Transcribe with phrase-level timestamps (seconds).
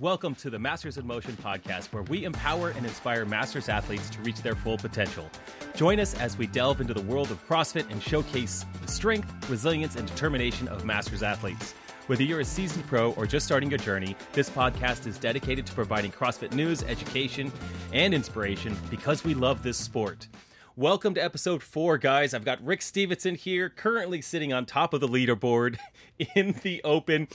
[0.00, 4.20] Welcome to the Masters in Motion podcast, where we empower and inspire Masters athletes to
[4.20, 5.28] reach their full potential.
[5.74, 9.96] Join us as we delve into the world of CrossFit and showcase the strength, resilience,
[9.96, 11.72] and determination of Masters athletes.
[12.06, 15.72] Whether you're a seasoned pro or just starting your journey, this podcast is dedicated to
[15.72, 17.50] providing CrossFit news, education,
[17.92, 20.28] and inspiration because we love this sport.
[20.76, 22.34] Welcome to episode four, guys.
[22.34, 25.76] I've got Rick Stevenson here, currently sitting on top of the leaderboard
[26.36, 27.26] in the open.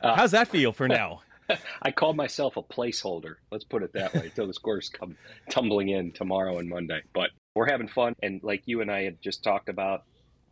[0.00, 1.20] Uh, How's that feel for now?
[1.82, 3.36] I call myself a placeholder.
[3.50, 5.16] Let's put it that way until the scores come
[5.50, 7.02] tumbling in tomorrow and Monday.
[7.12, 10.04] But we're having fun, and like you and I had just talked about,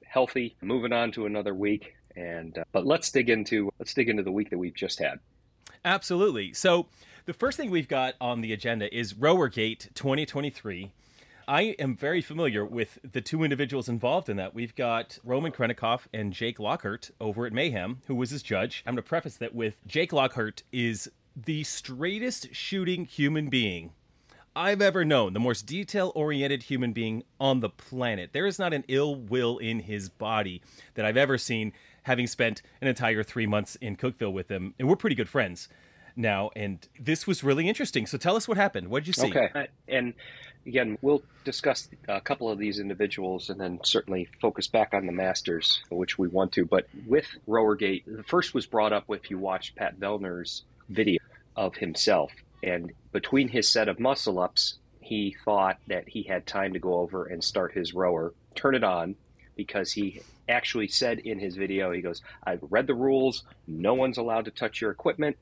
[0.04, 0.56] healthy.
[0.60, 4.32] Moving on to another week, and uh, but let's dig into let's dig into the
[4.32, 5.20] week that we've just had.
[5.84, 6.52] Absolutely.
[6.52, 6.86] So
[7.24, 10.92] the first thing we've got on the agenda is Rowergate 2023.
[11.48, 14.54] I am very familiar with the two individuals involved in that.
[14.54, 18.82] We've got Roman Khrennikov and Jake Lockhart over at Mayhem, who was his judge.
[18.86, 23.92] I'm going to preface that with Jake Lockhart is the straightest shooting human being
[24.54, 28.30] I've ever known, the most detail oriented human being on the planet.
[28.32, 30.60] There is not an ill will in his body
[30.94, 34.74] that I've ever seen, having spent an entire three months in Cookeville with him.
[34.78, 35.68] And we're pretty good friends
[36.20, 36.50] now.
[36.54, 38.06] And this was really interesting.
[38.06, 38.88] So tell us what happened.
[38.88, 39.28] What did you see?
[39.28, 39.68] Okay.
[39.88, 40.14] And
[40.66, 45.12] again, we'll discuss a couple of these individuals and then certainly focus back on the
[45.12, 46.64] Masters, which we want to.
[46.64, 51.20] But with Rowergate, the first was brought up if you watched Pat Vellner's video
[51.56, 52.32] of himself.
[52.62, 56.94] And between his set of muscle ups, he thought that he had time to go
[57.00, 59.16] over and start his rower, turn it on,
[59.56, 63.44] because he actually said in his video, he goes, I've read the rules.
[63.66, 65.36] No one's allowed to touch your equipment.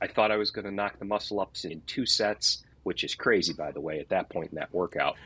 [0.00, 3.14] I thought I was going to knock the muscle ups in two sets which is
[3.14, 5.16] crazy, by the way, at that point in that workout.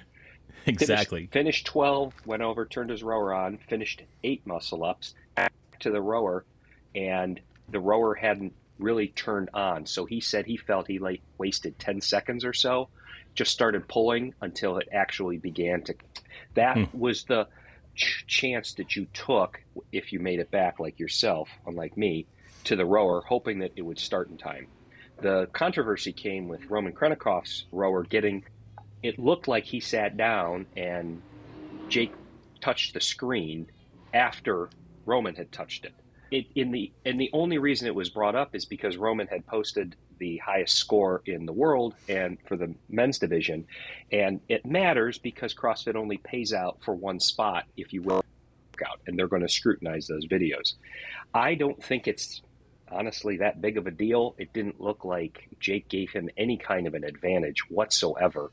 [0.67, 1.21] Exactly.
[1.21, 5.91] Finished, finished 12, went over, turned his rower on, finished eight muscle ups, back to
[5.91, 6.45] the rower,
[6.95, 9.87] and the rower hadn't really turned on.
[9.87, 12.89] So he said he felt he like wasted 10 seconds or so,
[13.35, 15.95] just started pulling until it actually began to.
[16.55, 16.99] That hmm.
[16.99, 17.49] was the
[17.95, 19.61] ch- chance that you took
[19.93, 22.27] if you made it back like yourself, unlike me,
[22.65, 24.67] to the rower, hoping that it would start in time.
[25.21, 28.45] The controversy came with Roman Khrennikov's rower getting.
[29.03, 31.23] It looked like he sat down and
[31.89, 32.13] Jake
[32.61, 33.71] touched the screen
[34.13, 34.69] after
[35.07, 35.95] Roman had touched it.
[36.31, 39.47] It, in the and the only reason it was brought up is because Roman had
[39.47, 43.67] posted the highest score in the world and for the men's division,
[44.13, 48.27] and it matters because CrossFit only pays out for one spot if you work
[48.87, 50.75] out, and they're going to scrutinize those videos.
[51.33, 52.43] I don't think it's
[52.91, 54.35] honestly that big of a deal.
[54.39, 58.51] It didn't look like Jake gave him any kind of an advantage whatsoever.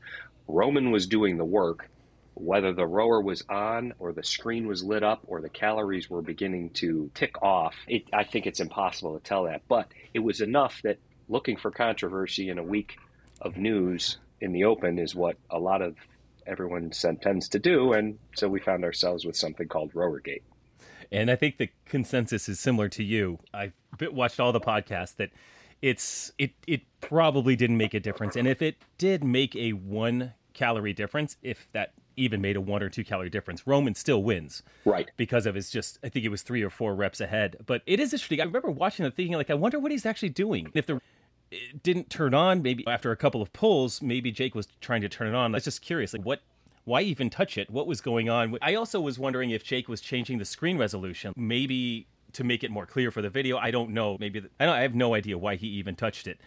[0.48, 1.88] Roman was doing the work.
[2.34, 6.20] Whether the rower was on or the screen was lit up or the calories were
[6.20, 9.62] beginning to tick off, it, I think it's impossible to tell that.
[9.68, 10.98] But it was enough that
[11.28, 12.98] looking for controversy in a week
[13.40, 15.96] of news in the open is what a lot of
[16.46, 17.92] everyone tends to do.
[17.92, 20.42] And so we found ourselves with something called Rowergate.
[21.12, 23.38] And I think the consensus is similar to you.
[23.54, 25.30] I watched all the podcasts that
[25.82, 28.36] it's it it probably didn't make a difference.
[28.36, 32.82] And if it did make a one calorie difference, if that even made a one
[32.82, 34.62] or two calorie difference, Roman still wins.
[34.84, 35.10] Right.
[35.16, 37.56] Because of his just I think it was three or four reps ahead.
[37.66, 38.40] But it is interesting.
[38.40, 40.70] I remember watching it thinking like I wonder what he's actually doing.
[40.74, 41.00] If the
[41.50, 45.08] it didn't turn on, maybe after a couple of pulls, maybe Jake was trying to
[45.08, 45.54] turn it on.
[45.54, 46.40] I was just curious, like what
[46.86, 47.68] why even touch it?
[47.68, 48.56] What was going on?
[48.62, 52.70] I also was wondering if Jake was changing the screen resolution, maybe to make it
[52.70, 53.58] more clear for the video.
[53.58, 54.16] I don't know.
[54.20, 56.38] Maybe the, I, don't, I have no idea why he even touched it.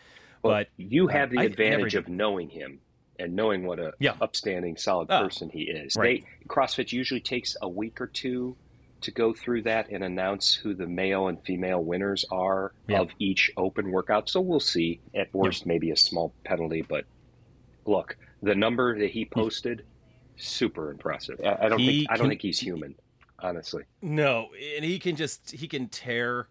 [0.41, 2.79] Well, but you have the uh, advantage of knowing him
[3.19, 4.13] and knowing what a yeah.
[4.22, 5.97] upstanding, solid oh, person he is.
[5.97, 6.23] Right.
[6.23, 8.56] They, CrossFit usually takes a week or two
[9.01, 13.01] to go through that and announce who the male and female winners are yeah.
[13.01, 14.29] of each open workout.
[14.29, 15.01] So we'll see.
[15.13, 15.67] At worst, yeah.
[15.67, 17.03] maybe a small penalty, but
[17.85, 19.83] look, the number that he posted
[20.39, 21.39] super impressive.
[21.44, 22.95] I, I don't he think I don't can, think he's human,
[23.39, 23.83] honestly.
[24.01, 26.47] No, and he can just he can tear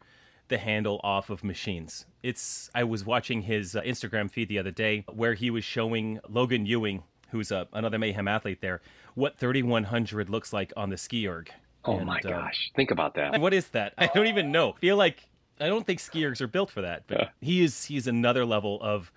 [0.49, 2.07] the handle off of machines.
[2.23, 6.21] It's I was watching his uh, Instagram feed the other day where he was showing
[6.29, 8.81] Logan Ewing, who's a, another mayhem athlete there,
[9.15, 11.51] what 3100 looks like on the ski erg.
[11.85, 13.41] Oh and, my uh, gosh, think about that.
[13.41, 13.95] What is that?
[13.99, 14.73] I don't even know.
[14.77, 15.29] I feel like
[15.61, 17.29] I don't think ski ergs are built for that, but yeah.
[17.41, 19.13] he is he's another level of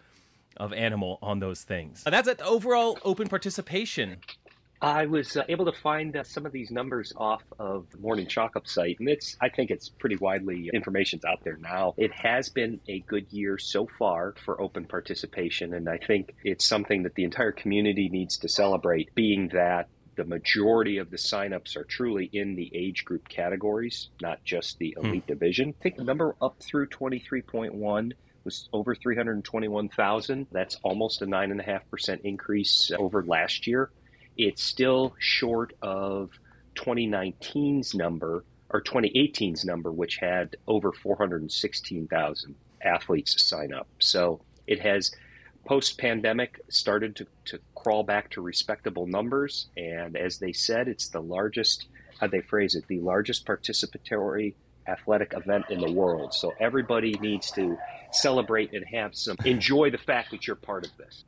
[0.58, 2.04] of animal on those things.
[2.04, 2.42] That's it.
[2.42, 4.18] Overall open participation
[4.82, 8.26] I was uh, able to find uh, some of these numbers off of the Morning
[8.26, 11.94] Chalk Up site, and it's I think it's pretty widely information's out there now.
[11.98, 16.66] It has been a good year so far for open participation, and I think it's
[16.66, 19.14] something that the entire community needs to celebrate.
[19.14, 24.44] Being that the majority of the signups are truly in the age group categories, not
[24.44, 25.06] just the hmm.
[25.06, 25.34] elite hmm.
[25.34, 25.76] division.
[25.80, 30.48] I think the number up through twenty three point one was over 321,000.
[30.52, 33.92] That's almost a 9.5% increase over last year.
[34.38, 36.32] It's still short of
[36.76, 43.88] 2019's number or 2018's number, which had over 416,000 athletes sign up.
[44.00, 45.12] So it has
[45.66, 49.68] post pandemic started to, to crawl back to respectable numbers.
[49.78, 51.88] And as they said, it's the largest,
[52.20, 54.56] how they phrase it, the largest participatory
[54.88, 56.34] athletic event in the world.
[56.34, 57.78] So everybody needs to
[58.12, 61.24] celebrate and have some enjoy the fact that you're part of this.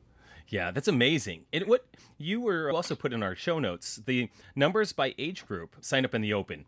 [0.54, 1.46] Yeah, that's amazing.
[1.52, 1.84] And what
[2.20, 6.14] you were also put in our show notes, the numbers by age group sign up
[6.14, 6.66] in the open.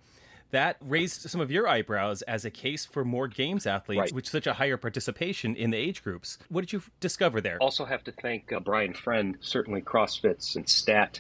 [0.49, 4.11] That raised some of your eyebrows as a case for more games athletes Right.
[4.13, 6.39] with such a higher participation in the age groups.
[6.49, 7.59] What did you discover there?
[7.61, 11.19] Also, have to thank uh, Brian Friend, certainly CrossFit's and stat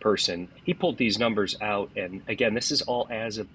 [0.00, 0.48] person.
[0.64, 3.48] He pulled these numbers out, and again, this is all as of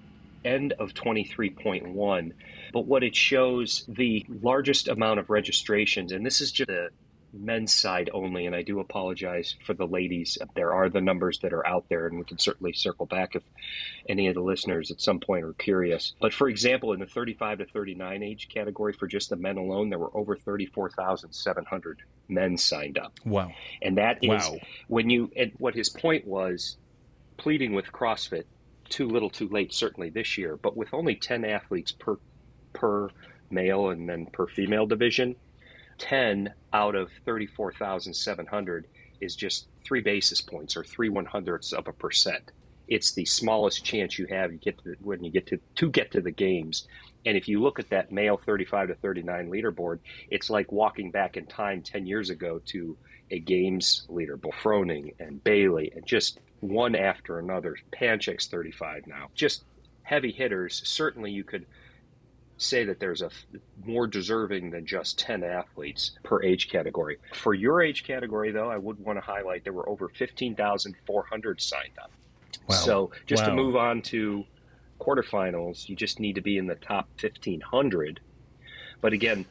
[0.44, 2.31] end of 23.1.
[2.74, 6.89] But what it shows, the largest amount of registrations, and this is just the
[7.38, 10.38] men's side only, and I do apologize for the ladies.
[10.56, 13.44] There are the numbers that are out there, and we can certainly circle back if
[14.10, 16.13] any of the listeners at some point are curious.
[16.19, 19.89] But for example, in the 35 to 39 age category, for just the men alone,
[19.89, 23.13] there were over 34,700 men signed up.
[23.25, 23.51] Wow.
[23.81, 24.57] And that is Wow.
[24.88, 26.78] when you, and what his point was,
[27.38, 28.44] pleading with CrossFit,
[28.89, 32.18] too little too late, certainly this year, but with only 10 athletes per,
[32.74, 33.10] per
[33.50, 35.36] male and then per female division,
[35.97, 38.88] 10 out of 34,700
[39.21, 42.51] is just three basis points or three one hundredths of a percent.
[42.88, 46.11] It's the smallest chance you have you get to, when you get to to get
[46.11, 46.88] to the games.
[47.25, 49.99] And if you look at that male 35 to 39 leaderboard,
[50.29, 52.97] it's like walking back in time 10 years ago to
[53.31, 54.53] a games leaderboard.
[54.53, 57.75] Froning and Bailey and just one after another.
[57.91, 59.27] Panchik's 35 now.
[59.35, 59.63] Just
[60.03, 60.81] heavy hitters.
[60.85, 61.65] Certainly you could
[62.57, 63.45] say that there's a f-
[63.86, 67.18] more deserving than just 10 athletes per age category.
[67.33, 71.92] For your age category, though, I would want to highlight there were over 15,400 signed
[72.01, 72.12] up.
[72.68, 72.75] Wow.
[72.75, 74.44] So just to move on to
[75.00, 78.19] quarterfinals, you just need to be in the top 1,500.
[79.01, 79.45] But again,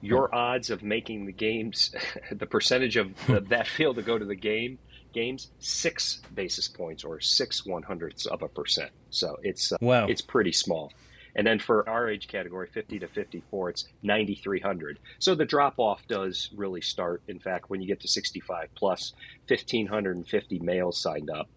[0.00, 1.94] your odds of making the games,
[2.32, 4.78] the percentage of the, that field to go to the game,
[5.12, 8.90] games, six basis points or six one hundredths of a percent.
[9.10, 10.06] So it's uh, Wow.
[10.06, 10.92] it's pretty small.
[11.38, 14.98] And then for our age category, 50 to 54, it's 9,300.
[15.20, 17.22] So the drop off does really start.
[17.28, 19.12] In fact, when you get to 65 plus,
[19.46, 21.48] 1,550 males signed up.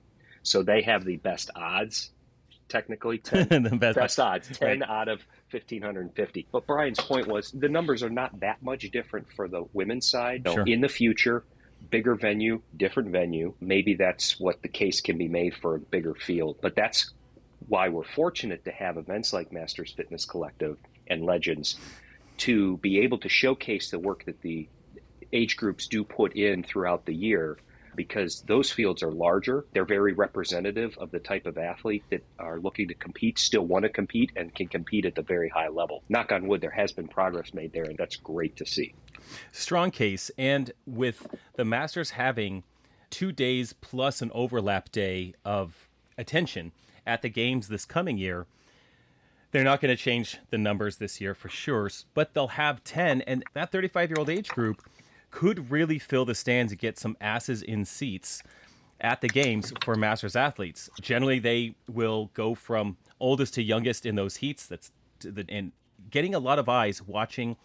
[0.43, 2.11] So they have the best odds,
[2.69, 3.17] technically.
[3.23, 4.89] 10, the best, best odds, 10 Right.
[4.89, 6.47] out of 1,550.
[6.51, 10.43] But Brian's point was the numbers are not that much different for the women's side.
[10.47, 10.63] Sure.
[10.67, 11.43] In the future,
[11.89, 16.13] bigger venue, different venue, maybe that's what the case can be made for a bigger
[16.13, 16.57] field.
[16.61, 17.13] But that's
[17.71, 20.77] why we're fortunate to have events like Masters Fitness Collective
[21.07, 21.77] and Legends
[22.39, 24.67] to be able to showcase the work that the
[25.31, 27.57] age groups do put in throughout the year
[27.95, 29.65] because those fields are larger.
[29.71, 33.83] They're very representative of the type of athlete that are looking to compete, still want
[33.83, 36.03] to compete, and can compete at the very high level.
[36.09, 38.93] Knock on wood, there has been progress made there, and that's great to see.
[39.53, 40.29] strong case.
[40.37, 41.25] And with
[41.55, 42.63] the Masters having
[43.09, 45.87] two days plus an overlap day of
[46.17, 46.73] attention
[47.05, 48.45] at the games this coming year,
[49.51, 53.21] they're not going to change the numbers this year for sure, but they'll have 10.
[53.21, 54.81] And that 35 year old age group
[55.29, 58.43] could really fill the stands and get some asses in seats
[58.99, 60.89] at the games for Masters athletes.
[61.01, 64.67] Generally, they will go from oldest to youngest in those heats.
[64.67, 65.71] That's the, and
[66.09, 67.57] getting a lot of eyes watching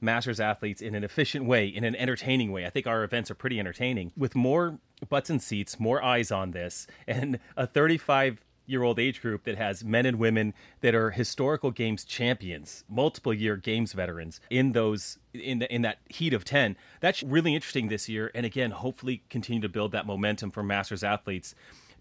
[0.00, 2.64] Masters athletes in an efficient way, in an entertaining way.
[2.66, 6.52] I think our events are pretty entertaining with more butts and seats, more eyes on
[6.52, 11.10] this, and a 35 year old age group that has men and women that are
[11.10, 16.44] historical games champions, multiple year games veterans in those in the, in that heat of
[16.44, 16.76] 10.
[17.00, 21.02] That's really interesting this year and again, hopefully continue to build that momentum for Masters
[21.02, 21.54] athletes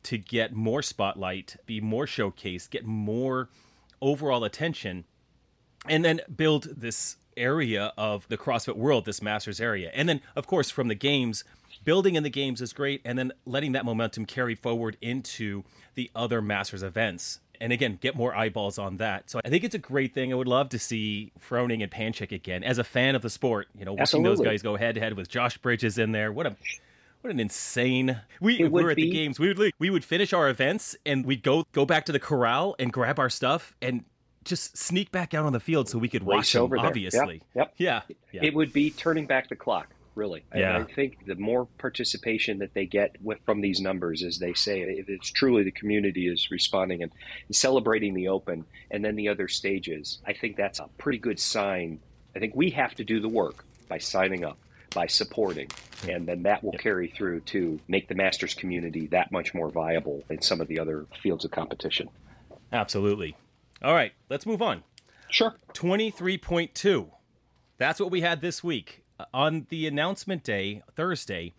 [0.04, 3.50] to get more spotlight, be more showcased, get more
[4.02, 5.06] overall attention
[5.88, 9.92] and then build this area of the CrossFit world, this Masters area.
[9.94, 11.44] And then, of course, from the games,
[11.84, 15.64] building in the games is great, and then letting that momentum carry forward into
[15.96, 17.40] the other Masters events.
[17.60, 19.32] And again, get more eyeballs on that.
[19.32, 20.32] So I think it's a great thing.
[20.32, 22.64] I would love to see Froning and Panchik again.
[22.64, 25.14] As a fan of the sport, you know, watching those guys go head to head
[25.14, 26.32] with Josh Bridges in there.
[26.32, 26.56] What a
[27.22, 28.22] what an insane!
[28.40, 29.40] We, if we were at the games.
[29.40, 32.76] We would we would finish our events and we'd go go back to the corral
[32.78, 34.06] and grab our stuff and
[34.44, 36.62] just sneak back out on the field so we could watch Race them.
[36.62, 36.86] over there.
[36.86, 37.74] Yep, Obviously, yep.
[37.78, 38.44] yeah, yeah.
[38.44, 40.44] It would be turning back the clock, really.
[40.52, 40.78] I- Yeah.
[40.78, 44.82] I, think the more participation that they get with, from these numbers, as they say,
[44.82, 47.12] if it's truly the community is responding and,
[47.52, 52.00] celebrating the open and then the other stages, I think that's a pretty good sign
[52.38, 54.60] I think we have to do the work by signing up,
[54.94, 55.70] by supporting,
[56.08, 60.24] and then that will carry through to make the masters community that much more viable
[60.30, 62.10] in some of the other fields of competition.
[62.72, 63.36] Absolutely.
[63.82, 64.84] All right, let's move on.
[65.32, 65.56] Sure.
[65.74, 67.08] 23.2.
[67.80, 69.04] That's what we had this week.
[69.34, 71.54] On the announcement day, Thursday,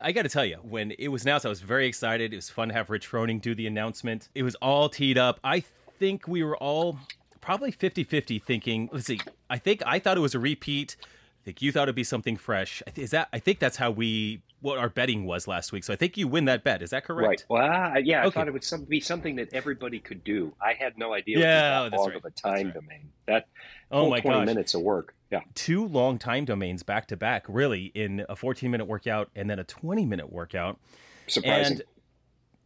[0.00, 2.32] I got to tell you, when it was announced, I was very excited.
[2.32, 4.28] It was fun to have Rich Froning do the announcement.
[4.34, 5.40] It was all teed up.
[5.44, 5.60] I
[5.98, 6.98] think we were all
[7.40, 10.96] probably 50 50 thinking, let's see, I think I thought it was a repeat.
[11.02, 12.82] I think you thought it'd be something fresh.
[12.86, 13.28] I Is that?
[13.32, 15.84] I think that's how we what our betting was last week.
[15.84, 16.82] So I think you win that bet.
[16.82, 17.28] Is that correct?
[17.28, 17.44] Right.
[17.48, 20.54] Well, I- yeah, I thought it would some, be something that everybody could do.
[20.60, 22.16] I had no idea Yeah, that that's long right.
[22.16, 22.74] of a time right.
[22.74, 23.10] domain.
[23.26, 23.46] That
[23.92, 24.46] Oh my 20 gosh.
[24.46, 25.14] minutes of work.
[25.30, 25.40] Yeah.
[25.54, 29.58] two long time domains back to back, really, in a 14 minute workout and then
[29.58, 30.78] a 20 minute workout.
[31.26, 31.72] Surprising.
[31.72, 31.82] And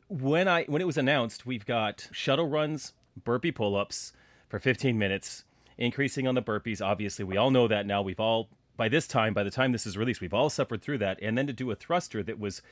[0.09, 2.93] when I when it was announced, we've got shuttle runs,
[3.25, 4.13] burpee pull ups
[4.49, 5.45] for 15 minutes,
[5.79, 6.85] increasing on the burpees.
[6.85, 8.03] Obviously, we all know that now.
[8.03, 10.97] We've all by this time, by the time this is released, we've all suffered through
[10.99, 11.19] that.
[11.21, 12.63] And then to do a thruster that was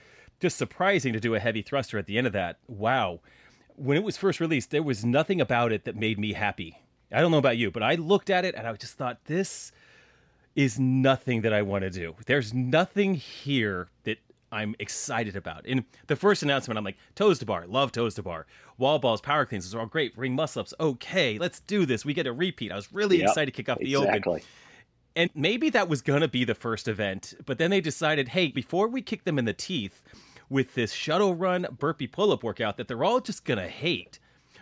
[0.41, 2.57] just surprising to do a heavy thruster at the end of that.
[2.67, 3.21] Wow.
[3.77, 6.79] When it was first released, there was nothing about it that made me happy.
[7.13, 9.73] I don't know about you, but I looked at it and I just thought this
[10.55, 12.15] is nothing that I want to do.
[12.27, 14.19] There's nothing here that
[14.51, 15.67] I'm excited about.
[15.67, 18.47] In the first announcement, I'm like, toes to bar, love toes to bar.
[18.77, 20.17] Wall balls, power cleans, those are all great.
[20.17, 22.05] Ring muscle ups, okay, let's do this.
[22.05, 22.73] We get a repeat.
[22.73, 24.25] I was really Yep, excited to kick off the open.
[25.17, 28.49] And maybe that was going to be the first event, but then they decided, hey,
[28.49, 30.03] before we kick them in the teeth
[30.49, 34.19] with this shuttle run burpee pull up workout that they're all just going to hate,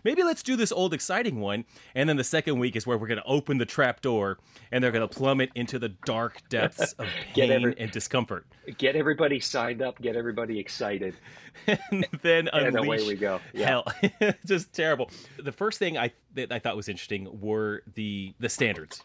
[0.07, 1.65] maybe let's do this old exciting one.
[1.95, 4.39] And then the second week is where we're going to open the trap door
[4.71, 8.47] and they're going to plummet into the dark depths of pain every- and discomfort.
[8.79, 10.01] Get everybody signed up.
[10.01, 11.17] Get everybody excited.
[11.67, 13.41] and then And unleash away we go.
[13.53, 13.67] Yeah.
[13.67, 14.33] hell.
[14.47, 15.11] Just terrible.
[15.43, 19.03] The first thing I that I thought was interesting were the the standards.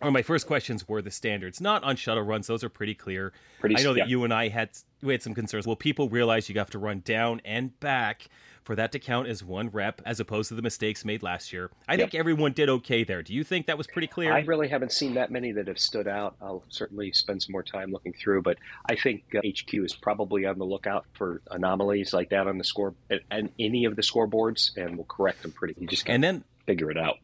[0.00, 3.32] Or my first questions were the standards, not on shuttle runs; those are pretty clear.
[3.60, 4.06] Pretty- I know that yeah.
[4.06, 4.70] you and I had
[5.02, 5.66] we had some concerns.
[5.66, 8.26] Well, people realize you have to run down and back
[8.66, 11.70] for that to count as one rep, as opposed to the mistakes made last year.
[11.88, 13.22] I think everyone did okay there.
[13.22, 14.32] Do you think that was pretty clear?
[14.32, 16.34] I really haven't seen that many that have stood out.
[16.42, 20.46] I'll certainly spend some more time looking through, but I think uh, HQ is probably
[20.46, 22.94] on the lookout for anomalies like that on the score
[23.30, 25.76] and, any of the scoreboards, and will correct them pretty.
[25.78, 27.18] You just and then figure it out.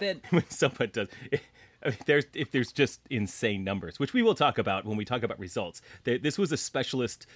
[0.00, 1.08] Then when someone does
[1.84, 5.04] I mean, there's if there's just insane numbers which we will talk about when we
[5.04, 7.26] talk about results this was a specialist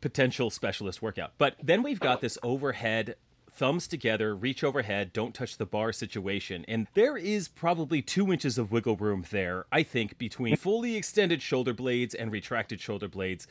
[0.00, 1.32] potential specialist workout.
[1.38, 3.16] But then we've got this overhead
[3.52, 6.64] thumbs together reach overhead don't touch the bar situation.
[6.68, 11.42] And there is probably two inches of wiggle room there i think between fully extended
[11.42, 13.46] shoulder blades and retracted shoulder blades.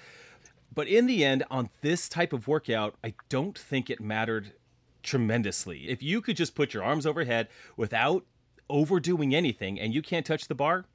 [0.74, 4.54] But in the end on this type of workout i don't think it mattered
[5.04, 5.90] tremendously.
[5.90, 8.26] If you could just put your arms overhead without
[8.70, 10.86] overdoing anything and you can't touch the bar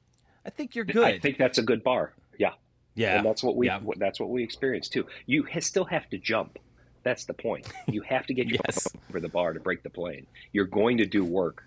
[0.45, 1.03] i think you're good.
[1.03, 2.13] I think that's a good bar.
[2.95, 3.79] Yeah, and that's what we yeah.
[3.97, 5.05] that's what we experience too.
[5.25, 6.59] You still have to jump.
[7.03, 7.67] That's the point.
[7.87, 8.87] You have to get your Yes.
[9.09, 10.25] over the bar to break the plane.
[10.53, 11.63] You're going to do work,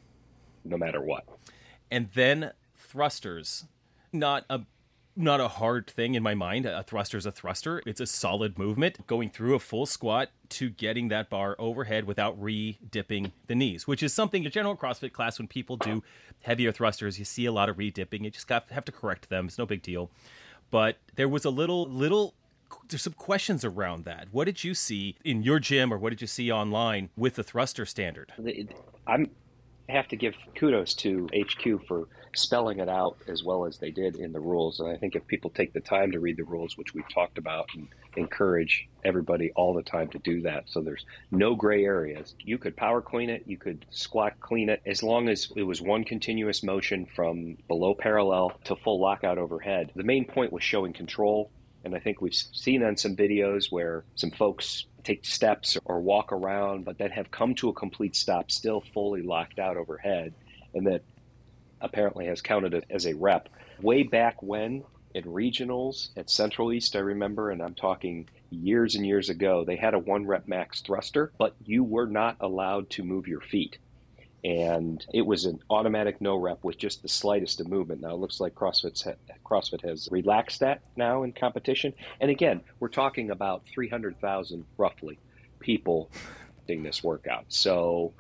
[0.65, 1.25] no matter what.
[1.91, 3.65] and then thrusters
[4.13, 4.61] not a
[5.15, 9.05] not a hard thing in my mind a thruster's a thruster it's a solid movement
[9.07, 14.03] going through a full squat to getting that bar overhead without re-dipping the knees which
[14.03, 16.03] is something in general crossfit class when people do
[16.43, 19.47] heavier thrusters you see a lot of re-dipping you just got have to correct them
[19.47, 20.11] it's no big deal
[20.71, 22.35] but there was a little little
[22.89, 24.29] there's some questions around that.
[24.31, 27.43] What did you see in your gym or what did you see online with the
[27.43, 28.33] thruster standard?
[29.07, 29.31] I'm
[29.89, 32.09] I have to give kudos to HQ for
[32.39, 34.81] spelling it out as well as they did in the rules.
[34.81, 37.39] And I think if people take the time to read the rules, which we've talked
[37.39, 42.35] about, and encourage everybody all the time to do that, so there's no gray areas.
[42.41, 45.81] You could power clean it, you could squat clean it, as long as it was
[45.81, 49.93] one continuous motion from below parallel to full lockout overhead.
[49.95, 51.51] The main point was showing control.
[51.85, 56.33] And I think we've seen on some videos where some folks take steps or walk
[56.33, 60.35] around, but then have come to a complete stop, still fully locked out overhead,
[60.75, 61.03] and that
[61.81, 63.49] apparently has counted it as a rep.
[63.81, 69.07] Way back when in regionals at Central East, I remember, and I'm talking years and
[69.07, 73.03] years ago, they had a one rep max thruster, but you were not allowed to
[73.03, 73.79] move your feet.
[74.45, 78.03] And it was an automatic no rep with just the slightest of movement.
[78.03, 81.93] Now it looks like CrossFit's ha- CrossFit has relaxed that now in competition.
[82.21, 85.19] And again, we're talking about 300,000 roughly
[85.59, 86.11] people
[86.69, 87.47] doing this workout.
[87.49, 88.13] So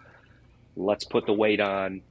[0.76, 2.02] let's put the weight on,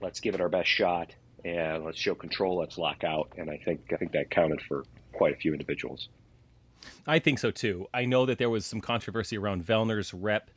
[0.00, 2.58] let's give it our best shot, and let's show control.
[2.58, 3.32] Let's lock out.
[3.36, 6.08] And I think I think that counted for quite a few individuals.
[7.06, 7.86] I think so too.
[7.92, 10.50] I know that there was some controversy around Vellner's rep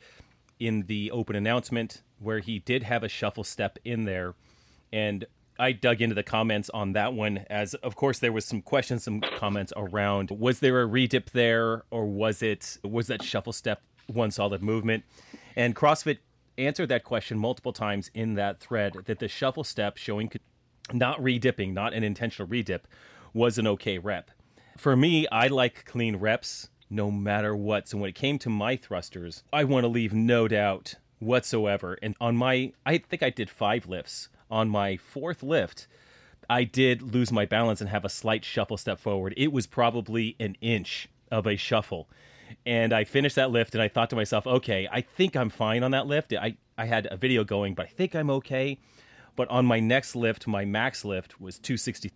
[0.58, 4.34] in the open announcement where he did have a shuffle step in there.
[4.92, 5.24] And
[5.58, 9.04] I dug into the comments on that one as of course there was some questions,
[9.04, 13.82] some comments around was there a redip there or was it was that shuffle step
[14.06, 15.04] one solid movement?
[15.56, 16.18] And CrossFit
[16.60, 20.30] answered that question multiple times in that thread that the shuffle step showing
[20.92, 22.82] not redipping, not an intentional redip,
[23.32, 24.30] was an okay rep.
[24.76, 27.88] For me, I like clean reps no matter what.
[27.88, 31.98] So when it came to my thrusters, I want to leave no doubt whatsoever.
[32.02, 34.28] And on my, I think I did five lifts.
[34.50, 35.86] On my fourth lift,
[36.48, 39.34] I did lose my balance and have a slight shuffle step forward.
[39.36, 42.08] It was probably an inch of a shuffle.
[42.66, 45.82] And I finished that lift and I thought to myself, okay, I think I'm fine
[45.82, 46.32] on that lift.
[46.32, 48.78] I, I had a video going, but I think I'm okay.
[49.36, 52.10] But on my next lift, my max lift was 260.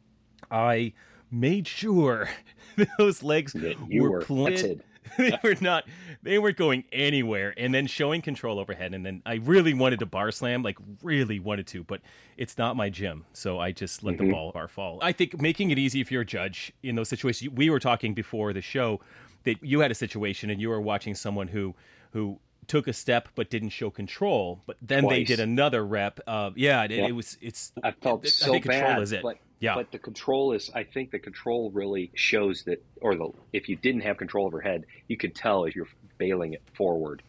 [0.50, 0.92] I
[1.30, 2.28] made sure
[2.98, 4.82] those legs were, were planted.
[5.18, 5.84] they were not
[6.22, 10.06] they weren't going anywhere and then showing control overhead and then i really wanted to
[10.06, 12.00] bar slam like really wanted to but
[12.36, 14.26] it's not my gym so i just let mm-hmm.
[14.26, 17.08] the ball bar fall i think making it easy if you're a judge in those
[17.08, 19.00] situations we were talking before the show
[19.44, 21.74] that you had a situation and you were watching someone who
[22.12, 25.16] who took a step but didn't show control but then Twice.
[25.16, 28.52] they did another rep uh, yeah it, it, was it's i felt it, so I
[28.52, 29.76] think bad control is it but yeah.
[29.76, 33.76] But the control is, I think the control really shows that, or the if you
[33.76, 37.22] didn't have control overhead, you could tell as you're bailing it forward.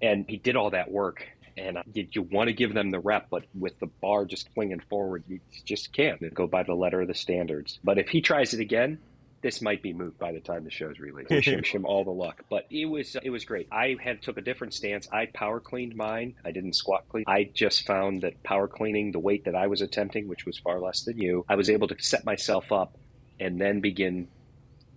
[0.00, 1.26] And he did all that work.
[1.56, 4.78] And you, you want to give them the rep, but with the bar just swinging
[4.88, 7.80] forward, you just can't go by the letter of the standards.
[7.82, 8.98] But if he tries it again,
[9.42, 11.30] this might be moot by the time the show's released.
[11.30, 12.44] Wish him, him all the luck.
[12.48, 13.68] But it was uh, it was great.
[13.70, 15.08] I had took a different stance.
[15.12, 16.36] I power cleaned mine.
[16.44, 17.24] I didn't squat clean.
[17.26, 20.80] I just found that power cleaning the weight that I was attempting, which was far
[20.80, 22.96] less than you, I was able to set myself up
[23.40, 24.28] and then begin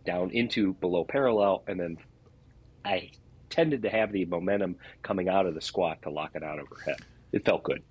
[0.06, 1.98] down into below parallel, and then
[2.86, 3.10] I
[3.50, 6.98] tended to have the momentum coming out of the squat to lock it out overhead.
[7.32, 7.82] It felt good.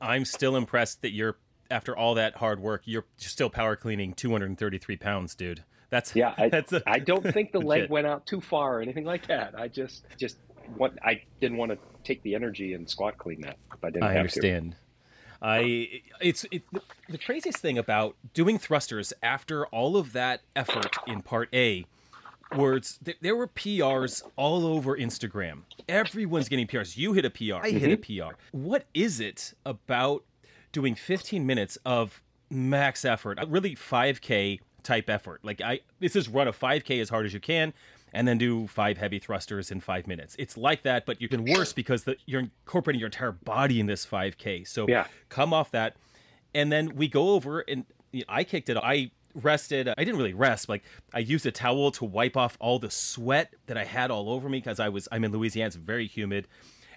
[0.00, 1.38] I'm still impressed that you're
[1.70, 5.64] after all that hard work, you're still power cleaning 233 pounds, dude.
[5.94, 6.34] That's yeah.
[6.36, 9.28] I, that's a, I don't think the leg went out too far or anything like
[9.28, 9.56] that.
[9.56, 10.38] I just just
[10.76, 13.58] what I didn't want to take the energy and squat clean that.
[13.80, 14.02] I didn't.
[14.02, 14.72] I understand.
[14.72, 14.76] To.
[15.40, 20.96] I it's it, the, the craziest thing about doing thrusters after all of that effort
[21.06, 21.86] in part A
[22.56, 25.60] words there were PRs all over Instagram.
[25.88, 26.96] Everyone's getting PRs.
[26.96, 27.38] You hit a PR.
[27.38, 27.78] I mm-hmm.
[27.78, 28.30] hit a mm-hmm.
[28.30, 28.34] PR.
[28.50, 30.24] What is it about
[30.72, 35.40] doing 15 minutes of max effort, really 5K type effort.
[35.42, 37.72] Like I, this is run a 5K as hard as you can,
[38.12, 40.36] and then do five heavy thrusters in five minutes.
[40.38, 43.86] It's like that, but you can worse because the, you're incorporating your entire body in
[43.86, 44.66] this 5K.
[44.68, 45.06] So yeah.
[45.28, 45.96] come off that,
[46.54, 47.84] and then we go over and
[48.28, 48.76] I kicked it.
[48.76, 49.88] I rested.
[49.88, 50.68] I didn't really rest.
[50.68, 54.30] Like I used a towel to wipe off all the sweat that I had all
[54.30, 55.66] over me because I was I'm in Louisiana.
[55.68, 56.46] It's very humid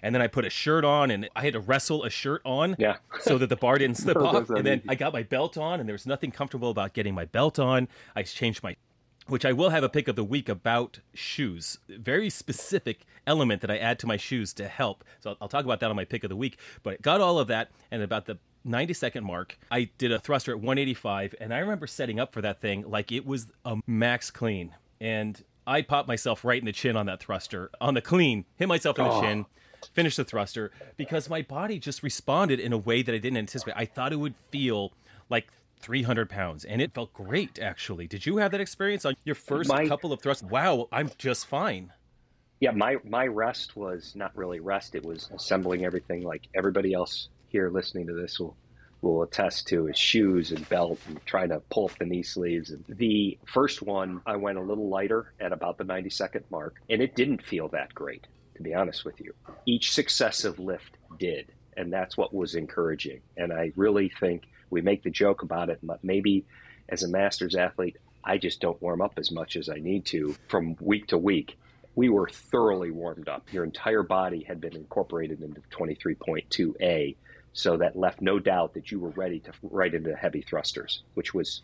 [0.02, 2.76] and then I put a shirt on and I had to wrestle a shirt on
[2.78, 2.96] yeah.
[3.20, 4.50] so that the bar didn't slip off.
[4.50, 7.24] And then I got my belt on and there was nothing comfortable about getting my
[7.24, 7.88] belt on.
[8.14, 8.76] I changed my
[9.28, 11.78] which I will have a pick of the week about shoes.
[11.88, 15.04] Very specific element that I add to my shoes to help.
[15.20, 16.58] So I'll talk about that on my pick of the week.
[16.82, 20.52] But got all of that and about the 90 second mark, I did a thruster
[20.52, 24.30] at 185 and I remember setting up for that thing like it was a max
[24.30, 24.74] clean.
[25.00, 28.68] And I popped myself right in the chin on that thruster, on the clean, hit
[28.68, 29.20] myself in the oh.
[29.20, 29.46] chin,
[29.94, 33.74] finish the thruster because my body just responded in a way that I didn't anticipate.
[33.76, 34.92] I thought it would feel
[35.28, 35.48] like
[35.80, 38.06] 300 pounds and it felt great actually.
[38.06, 40.42] Did you have that experience on your first my, couple of thrusts?
[40.42, 41.92] Wow, I'm just fine.
[42.60, 44.96] Yeah, my my rest was not really rest.
[44.96, 48.56] It was assembling everything like everybody else here listening to this will
[49.00, 52.70] will attest to is shoes and belt and trying to pull up the knee sleeves.
[52.70, 56.74] And the first one, I went a little lighter at about the 90 second mark,
[56.90, 58.26] and it didn't feel that great
[58.58, 59.32] to be honest with you.
[59.64, 63.20] Each successive lift did, and that's what was encouraging.
[63.36, 66.44] And I really think we make the joke about it, but maybe
[66.90, 70.36] as a masters athlete, I just don't warm up as much as I need to
[70.48, 71.56] from week to week.
[71.94, 73.46] We were thoroughly warmed up.
[73.52, 77.16] Your entire body had been incorporated into 23.2A,
[77.52, 81.32] so that left no doubt that you were ready to right into heavy thrusters, which
[81.32, 81.62] was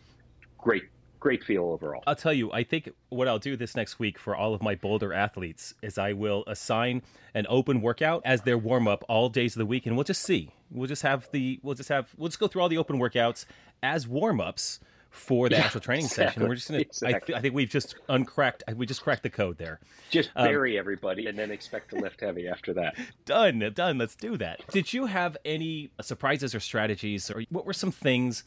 [0.57, 0.83] great
[1.25, 2.03] great feel overall.
[2.05, 4.75] I'll tell you, I think what I'll do this next week for all of my
[4.75, 7.01] Bolder athletes is I will assign
[7.33, 10.21] an open workout as their warm up all days of the week, and we'll just
[10.21, 10.51] see.
[10.69, 13.45] We'll just have the we'll just have we'll just go through all the open workouts
[13.81, 16.47] as warm ups for the yeah, actual training exactly, session.
[16.47, 16.81] We're just gonna.
[16.81, 17.15] Exactly.
[17.15, 18.63] I, th- I, think we've just uncracked.
[18.75, 19.79] We just cracked the code there.
[20.11, 22.97] Just um, bury um, everybody and then expect to lift heavy after that.
[23.25, 23.71] Done.
[23.73, 23.97] Done.
[23.97, 24.61] Let's do that.
[24.69, 28.43] Did you have any surprises or strategies, or what were some things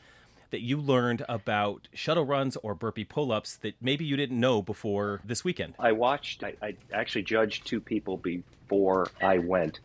[0.50, 4.62] that you learned about shuttle runs or burpee pull ups that maybe you didn't know
[4.62, 5.74] before this weekend?
[5.78, 9.80] I watched, I, I actually judged two people before I went.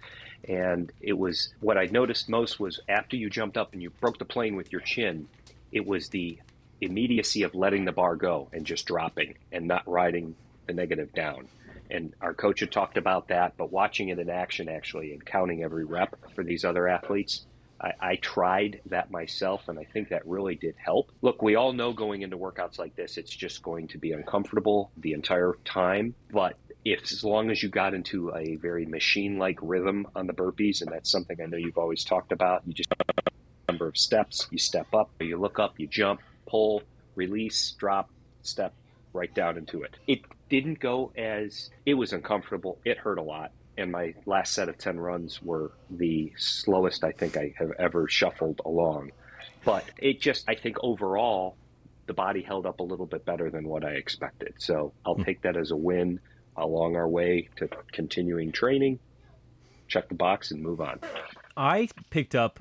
[0.48, 4.20] And it was what I noticed most was after you jumped up and you broke
[4.20, 5.28] the plane with your chin,
[5.72, 6.38] it was the
[6.82, 10.36] immediacy of letting the bar go and just dropping and not riding
[10.68, 11.48] the negative down.
[11.90, 15.64] And our coach had talked about that, but watching it in action actually and counting
[15.64, 17.46] every rep for these other athletes,
[17.84, 21.12] I, I, tried that myself, and I think that really did help.
[21.22, 24.92] Look, we all know going into workouts like this, it's just going to be uncomfortable
[24.98, 26.16] the entire time.
[26.32, 30.82] But if as long as you got into a very machine-like rhythm on the burpees,
[30.82, 32.90] and that's something I know you've always talked about, you just
[33.68, 36.84] number of steps, you step up, you look up, you jump, pull,
[37.16, 38.10] release, drop,
[38.42, 38.74] step
[39.14, 39.96] right down into it.
[40.08, 42.78] It didn't go as it was uncomfortable.
[42.86, 43.52] It hurt a lot.
[43.78, 48.08] And my last set of 10 runs were the slowest I think I have ever
[48.08, 49.12] shuffled along.
[49.66, 51.56] But it just, I think overall,
[52.06, 54.56] the body held up a little bit better than what I expected.
[54.58, 55.24] So I'll hmm.
[55.24, 56.20] take that as a win
[56.56, 59.00] along our way to continuing training,
[59.88, 61.00] check the box, and move on.
[61.58, 62.60] I picked up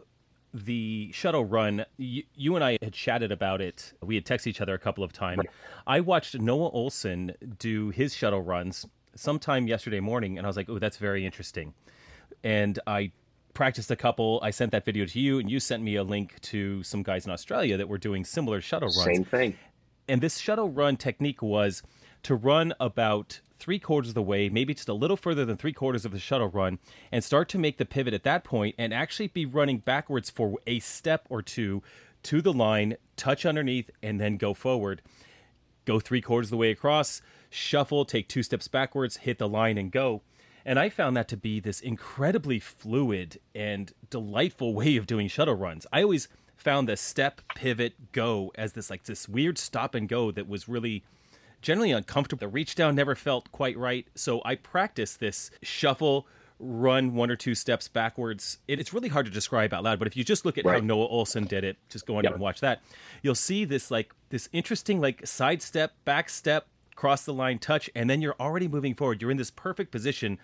[0.54, 3.92] the shuttle run, you, you, and I had chatted about it.
[4.02, 5.42] We had texted each other a couple of times.
[5.86, 10.68] I watched Noah Olson do his shuttle runs sometime yesterday morning, and I was like,
[10.68, 11.74] oh, that's very interesting.
[12.42, 13.12] And I
[13.54, 14.40] practiced a couple.
[14.42, 17.26] I sent that video to you, and you sent me a link to some guys
[17.26, 19.04] in Australia that were doing similar shuttle runs.
[19.04, 19.56] Same thing.
[20.08, 21.82] And this shuttle run technique was
[22.24, 25.72] to run about three quarters of the way, maybe just a little further than three
[25.72, 26.78] quarters of the shuttle run,
[27.12, 30.58] and start to make the pivot at that point and actually be running backwards for
[30.66, 31.82] a step or two
[32.24, 35.02] to the line, touch underneath, and then go forward.
[35.84, 39.78] Go three quarters of the way across, shuffle, take two steps backwards, hit the line,
[39.78, 40.22] and go.
[40.64, 45.54] And I found that to be this incredibly fluid and delightful way of doing shuttle
[45.54, 45.86] runs.
[45.92, 50.30] I always found the step, pivot, go as this like this weird stop and go
[50.30, 51.02] that was really
[51.60, 52.40] generally uncomfortable.
[52.40, 54.06] The reach down never felt quite right.
[54.14, 56.26] So I practiced this shuffle,
[56.62, 58.58] run one or two steps backwards.
[58.68, 60.80] It, it's really hard to describe out loud, but if you just look at right.
[60.80, 62.34] how Noah Ohlsen did it, just go on yep.
[62.34, 62.80] and watch that,
[63.22, 67.90] you'll see this like this interesting like side step, back step, cross the line touch,
[67.94, 69.20] and then you're already moving forward.
[69.20, 70.38] You're in this perfect position,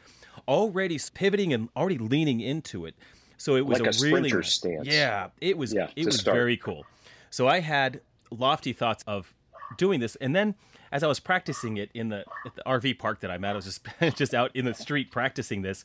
[0.47, 2.95] already pivoting and already leaning into it.
[3.37, 4.87] So it was like a, a really stance.
[4.87, 6.35] Yeah, it was yeah, it was start.
[6.35, 6.85] very cool.
[7.31, 8.01] So I had
[8.31, 9.33] lofty thoughts of
[9.77, 10.57] doing this, and then
[10.91, 13.65] as I was practicing it in the, the RV park that I'm at, I was
[13.65, 15.85] just just out in the street practicing this.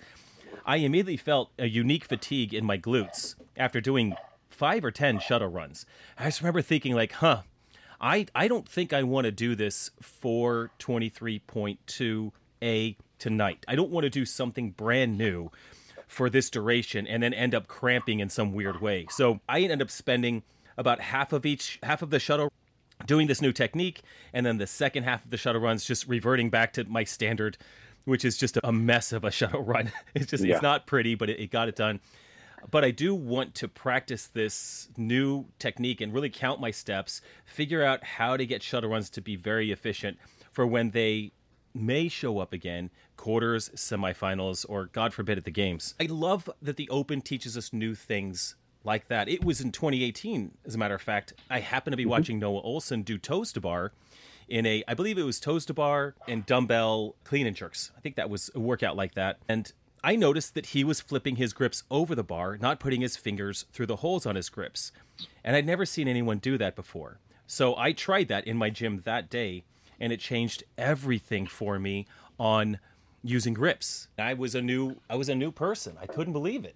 [0.66, 4.16] I immediately felt a unique fatigue in my glutes after doing
[4.50, 5.86] five or ten shuttle runs.
[6.18, 7.42] I just remember thinking like, huh,
[8.00, 13.66] I I don't think I want to do this for 23.2 a tonight.
[13.68, 15.52] I don't want to do something brand new
[16.08, 19.08] for this duration and then end up cramping in some weird way.
[19.10, 20.44] So I ended up spending
[20.78, 22.52] about half of each half of the shuttle
[23.06, 24.02] doing this new technique,
[24.34, 27.58] and then the second half of the shuttle runs just reverting back to my standard,
[28.06, 29.92] which is just a mess of a shuttle run.
[30.14, 30.56] It's just yeah.
[30.56, 32.00] it's not pretty, but it, it got it done.
[32.72, 37.84] But I do want to practice this new technique and really count my steps, figure
[37.84, 40.18] out how to get shuttle runs to be very efficient
[40.52, 41.34] for when they
[41.74, 45.96] may show up again, quarters, semifinals, or God forbid at the games.
[46.00, 49.28] I love that the Open teaches us new things like that.
[49.28, 51.34] It was in 2018, as a matter of fact.
[51.50, 52.12] I happened to be mm-hmm.
[52.12, 53.92] watching Noah Ohlsen do toes to bar
[54.54, 57.92] in a, I believe it was toes to bar and dumbbell clean and jerks.
[57.98, 59.40] I think that was a workout like that.
[59.50, 63.18] And I noticed that he was flipping his grips over the bar, not putting his
[63.18, 64.92] fingers through the holes on his grips.
[65.44, 67.18] And I'd never seen anyone do that before.
[67.48, 69.64] So I tried that in my gym that day,
[70.00, 72.06] and it changed everything for me
[72.40, 72.78] on
[73.24, 74.08] using grips.
[74.20, 75.98] I was a new I was a new person.
[76.00, 76.76] I couldn't believe it.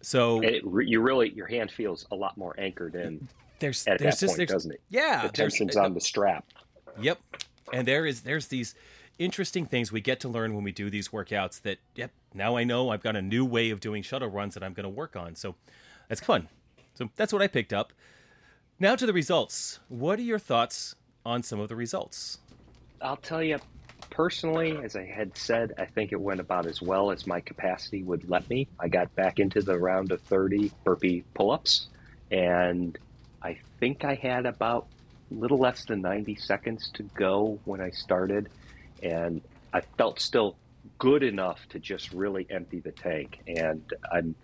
[0.00, 3.28] So it, you really your hand feels a lot more anchored in.
[3.60, 4.80] There's at there's that just point, doesn't it?
[4.88, 6.44] Yeah, the tension's on the strap.
[7.00, 7.18] Yep,
[7.72, 8.74] and there is there's these
[9.18, 11.60] interesting things we get to learn when we do these workouts.
[11.62, 14.62] That yep, now I know I've got a new way of doing shuttle runs that
[14.62, 15.34] I'm going to work on.
[15.34, 15.54] So
[16.08, 16.48] that's fun.
[16.94, 17.92] So that's what I picked up.
[18.78, 19.80] Now to the results.
[19.88, 22.38] What are your thoughts on some of the results?
[23.00, 23.58] I'll tell you,
[24.10, 28.02] personally, as I had said, I think it went about as well as my capacity
[28.02, 28.68] would let me.
[28.78, 31.88] I got back into the round of 30 burpee pull ups,
[32.30, 32.98] and
[33.42, 34.86] I think I had about
[35.30, 38.48] little less than 90 seconds to go when I started,
[39.02, 39.40] and
[39.72, 40.56] I felt still
[40.98, 43.40] good enough to just really empty the tank.
[43.46, 44.34] And I'm,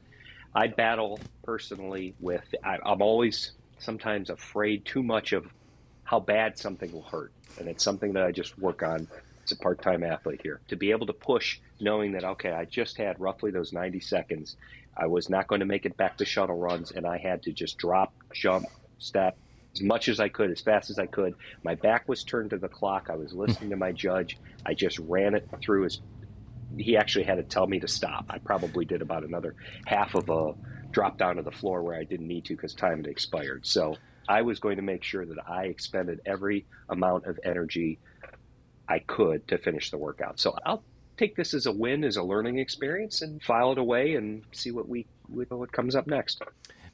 [0.55, 5.47] I battle personally with, I, I'm always sometimes afraid too much of
[6.05, 7.33] how bad something will hurt.
[7.59, 9.07] And it's something that I just work on
[9.45, 10.61] as a part time athlete here.
[10.69, 14.57] To be able to push knowing that, okay, I just had roughly those 90 seconds.
[14.97, 17.53] I was not going to make it back to shuttle runs, and I had to
[17.53, 18.67] just drop, jump,
[18.99, 19.37] step
[19.75, 21.35] as much as I could, as fast as I could.
[21.65, 23.09] My back was turned to the clock.
[23.11, 24.39] I was listening to my judge.
[24.67, 26.01] I just ran it through as
[26.77, 28.27] he actually had to tell me to stop.
[28.31, 29.55] I probably did about another
[29.87, 30.55] half of a
[30.91, 33.67] drop down to the floor where I didn't need to because time had expired.
[33.67, 33.97] So
[34.29, 37.99] I was going to make sure that I expended every amount of energy
[38.89, 40.39] I could to finish the workout.
[40.39, 40.85] So I'll
[41.17, 44.71] take this as a win, as a learning experience, and file it away and see
[44.71, 46.43] what we what comes up next.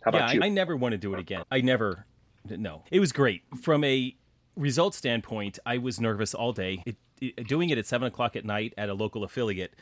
[0.03, 0.43] How about yeah, you?
[0.43, 1.43] I, I never want to do it again.
[1.51, 2.07] I never.
[2.51, 4.15] No, it was great from a
[4.57, 5.59] result standpoint.
[5.67, 6.83] I was nervous all day.
[6.87, 9.75] It, it, doing it at seven o'clock at night at a local affiliate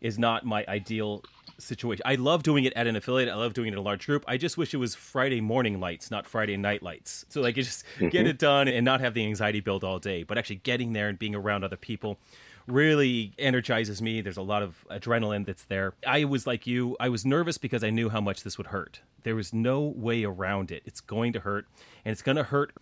[0.00, 1.24] is not my ideal
[1.58, 2.02] situation.
[2.04, 3.28] I love doing it at an affiliate.
[3.30, 4.24] I love doing it in a large group.
[4.28, 7.24] I just wish it was Friday morning lights, not Friday night lights.
[7.28, 8.26] So like, just get Mm-hmm.
[8.26, 10.22] it done and not have the anxiety build all day.
[10.22, 12.18] But actually getting there and being around other people
[12.66, 14.20] really energizes me.
[14.20, 15.94] There's a lot of adrenaline that's there.
[16.06, 16.96] I was like you.
[17.00, 19.00] I was nervous because I knew how much this would hurt.
[19.22, 20.82] There was no way around it.
[20.84, 21.66] It's going to hurt,
[22.04, 22.72] and it's going to hurt.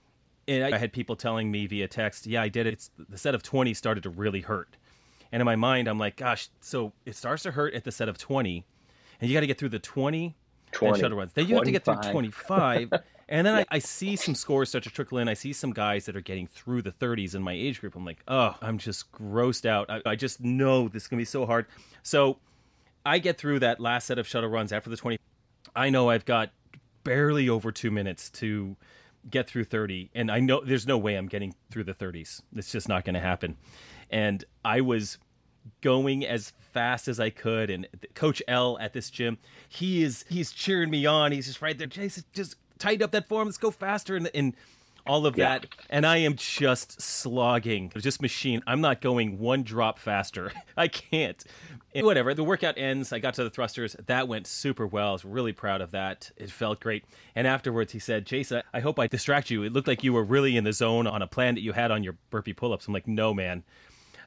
[0.47, 3.35] And I had people telling me via text, "Yeah, I did it." It's, the set
[3.35, 4.77] of 20 started to really hurt.
[5.33, 8.09] And in my mind, I'm like, gosh, so it starts to hurt at the set
[8.09, 8.64] of 20,
[9.20, 10.37] and you got to get through the 20,
[10.70, 11.33] 20, then shuttle runs.
[11.33, 12.92] Then you have to get through 25.
[13.29, 13.39] 25.
[13.39, 15.29] and then I, I see some scores start to trickle in.
[15.29, 17.97] I see some guys that are getting through the 30s in my age group.
[17.97, 19.91] I'm like, oh, I'm just grossed out.
[19.91, 21.67] I, I just know this is going to be so hard.
[22.03, 22.39] So
[23.05, 25.19] I get through that last set of shuttle runs after the 20.
[25.77, 26.51] I know I've got
[27.05, 28.77] barely over two minutes to
[29.31, 32.71] get through 30 and i know there's no way i'm getting through the 30s it's
[32.71, 33.57] just not going to happen
[34.11, 35.19] and i was
[35.81, 40.53] going as fast as i could and coach l at this gym he is he's
[40.53, 43.49] cheering me on he's just right there jason just tighten up that form.
[43.49, 44.17] Let's go faster.
[44.17, 44.55] And, and
[45.07, 45.59] all of Yeah.
[45.59, 45.67] that.
[45.91, 47.93] And i am just slogging.
[47.97, 48.63] Just machine.
[48.67, 50.53] I'm not going one drop faster.
[50.77, 51.43] I can't.
[51.95, 52.35] And whatever.
[52.35, 53.13] The workout ends.
[53.13, 53.95] I got to the thrusters.
[54.07, 55.11] That went super well.
[55.11, 56.31] I was really proud of that.
[56.37, 57.05] It felt great.
[57.37, 59.63] And afterwards he said jason i hope i distract you.
[59.63, 61.91] It looked like you were really in the zone on a plan that you had
[61.91, 62.87] on your burpee pull-ups.
[62.89, 63.63] I'm like no man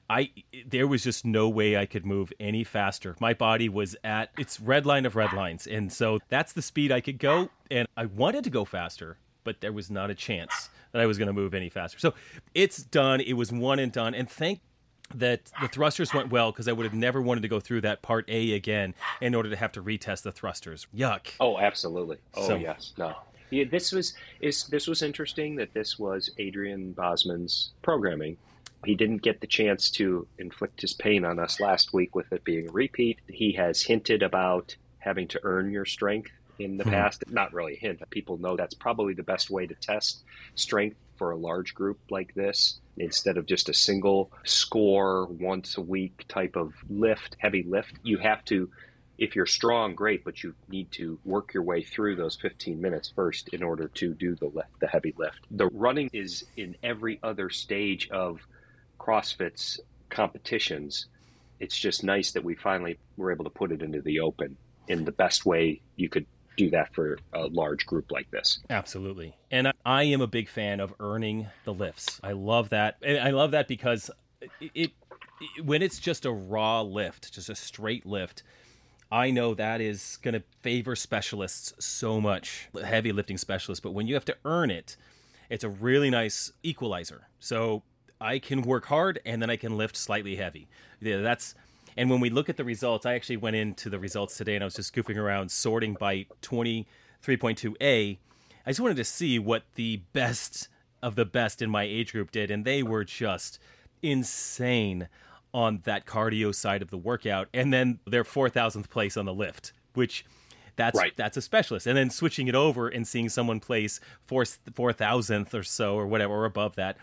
[0.10, 0.32] I
[0.66, 3.16] there was just no way I could move any faster.
[3.20, 6.92] My body was at its red line of red lines, and so that's the speed
[6.92, 7.50] I could go.
[7.70, 11.18] And I wanted to go faster, but there was not a chance that I was
[11.18, 12.00] going to move any faster.
[12.00, 12.14] So
[12.56, 13.20] it's done.
[13.20, 14.16] It was one and done.
[14.16, 14.62] And thank
[15.16, 18.02] that the thrusters went well because I would have never wanted to go through that
[18.02, 20.88] part A again in order to have to retest the thrusters.
[20.96, 21.28] Yuck.
[21.40, 22.18] Oh, absolutely.
[22.34, 22.94] Oh, So- yes.
[22.98, 23.16] No.
[23.50, 28.36] Yeah, this was is this was interesting that this was Adrian Bozman's programming.
[28.86, 32.44] He didn't get the chance to inflict his pain on us last week with it
[32.44, 33.20] being a repeat.
[33.28, 36.92] He has hinted about having to earn your strength in the Hmm.
[36.92, 37.24] past.
[37.28, 38.02] Not really a hint.
[38.12, 40.24] People know that's probably the best way to test
[40.56, 45.82] strength for a large group like this instead of just a single score once a
[45.82, 48.00] week type of lift, heavy lift.
[48.04, 48.70] You have to
[49.18, 53.12] if you're strong, great, but you need to work your way through those 15 minutes
[53.16, 55.40] first in order to do the lift, the heavy lift.
[55.50, 58.40] The running is in every other stage of
[59.00, 59.80] CrossFit's
[60.10, 61.08] competitions.
[61.60, 64.58] It's just nice that we finally were able to put it into the open
[64.88, 68.60] in the best way you could do that for a large group like this.
[68.70, 69.36] Absolutely.
[69.52, 72.20] And I, am a big fan of earning the lifts.
[72.24, 72.98] I love that.
[73.02, 74.10] And I love that because
[74.60, 74.92] it, it
[75.64, 78.44] when it's just a raw lift, just a straight lift,
[79.12, 84.08] I know that is going to favor specialists so much, heavy lifting specialists, but when
[84.08, 84.98] you have to earn it,
[85.50, 87.28] it's a really nice equalizer.
[87.40, 87.84] So
[88.20, 90.68] I can work hard and then I can lift slightly heavy.
[91.00, 91.56] Yeah, that's
[91.96, 94.64] and when we look at the results, I actually went into the results today and
[94.64, 98.18] I was just goofing around sorting by 23.2A.
[98.66, 100.68] I just wanted to see what the best
[101.02, 103.60] of the best in my age group did, and they were just
[104.02, 105.08] insane
[105.54, 107.48] on that cardio side of the workout.
[107.54, 110.26] And then their 4,000th place on the lift, which
[110.76, 111.16] that's Right.
[111.16, 111.88] that's a specialist.
[111.88, 116.06] And then switching it over and seeing someone place four four thousandth or so or
[116.06, 116.98] whatever or above that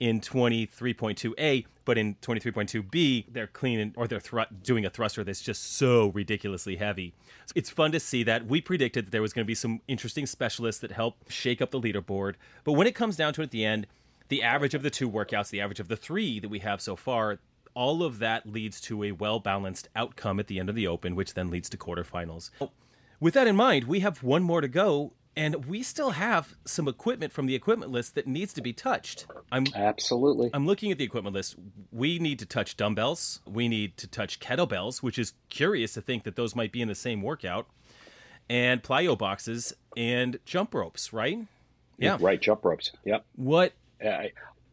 [0.00, 5.76] in 23.2a, but in 23.2b they're clean or they're thr- doing a thruster that's just
[5.76, 7.14] so ridiculously heavy.
[7.46, 8.46] So it's fun to see that.
[8.46, 11.70] We predicted that there was going to be some interesting specialists that help shake up
[11.70, 12.34] the leaderboard,
[12.64, 13.86] but when it comes down to it at the end,
[14.28, 16.94] the average of the two workouts, the average of the three that we have so
[16.94, 17.38] far,
[17.74, 21.14] all of that leads to a well balanced outcome at the end of the Open,
[21.14, 22.50] which then leads to quarterfinals.
[23.20, 26.88] With that in mind, we have one more to go, and we still have some
[26.88, 29.24] equipment from the equipment list that needs to be touched.
[29.52, 30.50] I'm Absolutely.
[30.52, 31.54] I'm looking at the equipment list.
[31.92, 33.40] We need to touch dumbbells.
[33.46, 36.88] We need to touch kettlebells, which is curious to think that those might be in
[36.88, 37.68] the same workout,
[38.50, 41.38] and plyo boxes and jump ropes, right?
[41.98, 42.18] Yeah.
[42.20, 42.90] Right, jump ropes.
[43.04, 43.24] Yep.
[43.36, 43.74] What
[44.04, 44.24] uh,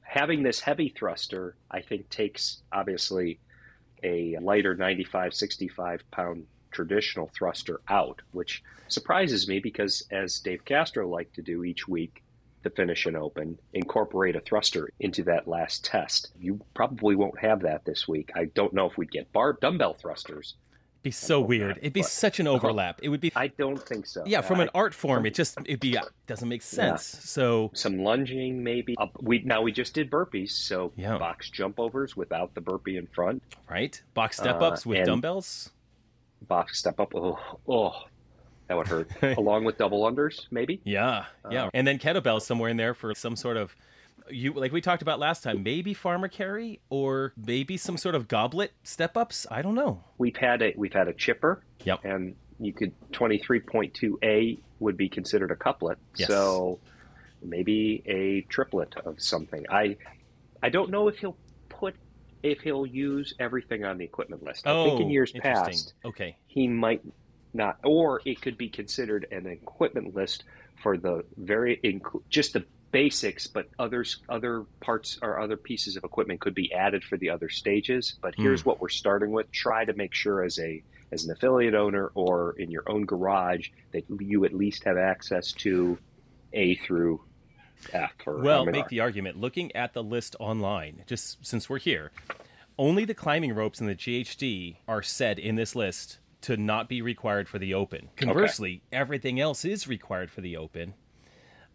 [0.01, 3.39] having this heavy thruster, I think, takes obviously
[4.03, 6.47] a lighter 95, 65 pound
[6.85, 12.21] traditional thruster out, which surprises me because, as Dave Castro liked to do each week,
[12.63, 16.31] to finish an open, incorporate a thruster into that last test.
[16.39, 18.31] You probably won't have that this week.
[18.35, 20.55] I don't know if we'd get bar dumbbell thrusters.
[21.03, 21.77] Be so weird.
[21.77, 22.99] It'd be but- such an overlap.
[23.03, 24.23] It would be I don't think so.
[24.25, 27.03] yeah, from I- an art form, it just it'd be doesn't make sense.
[27.05, 28.95] So some lunging maybe.
[28.97, 31.19] Uh, we now we just did burpees, so Yeah.
[31.19, 33.43] box jump overs without the burpee in front.
[33.69, 35.69] right, box step Uh, ups with and- dumbbells.
[36.47, 37.13] Box step up.
[37.15, 37.91] Oh, oh
[38.67, 39.09] that would hurt.
[39.37, 40.81] Along with double unders, maybe.
[40.83, 43.75] Yeah, yeah, Uh, and then kettlebells somewhere in there for some sort of
[44.29, 45.63] you like we talked about last time.
[45.63, 49.45] Maybe farmer carry or maybe some sort of goblet step ups.
[49.51, 50.03] I don't know.
[50.17, 51.63] We've had a we've had a chipper.
[51.83, 52.05] Yep.
[52.05, 55.97] And you could twenty three point two A would be considered a couplet.
[56.15, 56.27] Yes.
[56.27, 56.79] So
[57.43, 59.65] maybe a triplet of something.
[59.69, 59.97] I
[60.63, 61.37] I don't know if he'll
[62.45, 64.67] if he'll use everything on the equipment list.
[64.67, 67.01] I oh, think in oh, years past Okay, he might
[67.53, 70.43] not, or it could be considered an equipment list
[70.81, 76.03] for the very inc- just the basics, but others other parts or other pieces of
[76.03, 78.17] equipment could be added for the other stages.
[78.21, 78.43] But hmm.
[78.43, 82.11] here's what we're starting with: try to make sure as a as an affiliate owner
[82.13, 85.97] or in your own garage that you at least have access to
[86.53, 87.21] A through
[87.93, 88.11] F.
[88.25, 88.89] Or well, make R.
[88.89, 89.39] the argument.
[89.39, 92.11] Looking at the list online, just since we're here,
[92.77, 97.01] only the climbing ropes and the GHD are said in this list to not be
[97.01, 98.09] required for the open.
[98.15, 100.93] Conversely, everything else is required for the open.